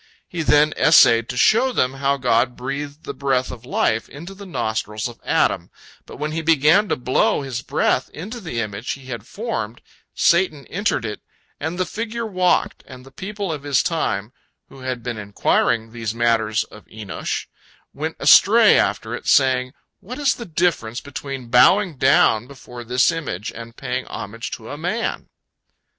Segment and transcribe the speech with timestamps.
[0.27, 4.47] He then essayed to show them how God breathed the breath of life into the
[4.47, 5.69] nostrils of Adam,
[6.07, 9.79] but when he began to blow his breath into the image he had formed,
[10.15, 11.21] Satan entered it,
[11.59, 14.33] and the figure walked, and the people of his time
[14.69, 17.45] who had been inquiring these matters of Enosh
[17.93, 23.51] went astray after it, saying, "What is the difference between bowing down before this image
[23.51, 25.29] and paying homage to a man?"